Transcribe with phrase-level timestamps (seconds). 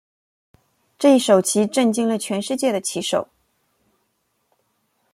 [0.97, 3.29] 这一手棋震惊了全世界的棋手。